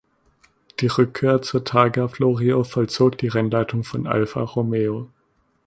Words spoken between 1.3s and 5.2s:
zur Targa Florio vollzog die Rennleitung von Alfa Romeo.